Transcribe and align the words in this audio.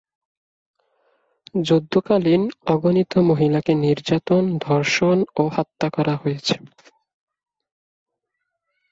যুদ্ধকালীন 1.61 2.43
অগণিত 2.65 3.13
মহিলাকে 3.29 3.73
নির্যাতন, 3.75 4.43
ধর্ষণ 4.57 5.17
ও 5.35 5.43
হত্যা 5.47 5.87
করা 5.89 6.13
হয়েছে। 6.15 6.55